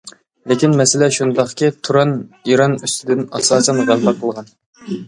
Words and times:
لېكىن 0.51 0.71
مەسىلە 0.79 1.09
شۇنداقكى، 1.17 1.69
تۇران 1.89 2.17
ئىران 2.41 2.77
ئۈستىدىن 2.81 3.25
ئاساسەن 3.31 3.85
غەلىبە 3.87 4.21
قىلغان. 4.25 4.55